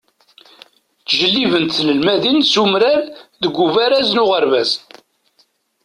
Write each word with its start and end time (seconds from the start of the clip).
Ttǧellibent 0.99 1.73
tnelmadin 1.77 2.39
s 2.51 2.53
umrar 2.63 3.01
deg 3.41 3.55
ubaraz 3.65 4.09
n 4.13 4.21
uɣerbaz. 4.23 4.71